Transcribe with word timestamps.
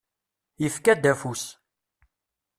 Yefka-d 0.63 1.03
afus. 1.11 1.43